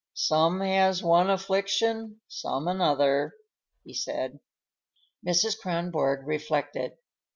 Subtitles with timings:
[0.15, 3.33] "Some has one affliction, some another,"
[3.83, 4.39] he said.
[5.23, 5.55] Mrs.
[5.61, 6.93] Kronborg reflected.